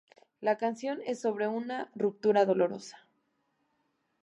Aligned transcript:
La 0.39 0.57
canción 0.57 0.99
es 1.05 1.21
sobre 1.21 1.47
una 1.47 1.91
ruptura 1.93 2.43
dolorosa. 2.45 3.05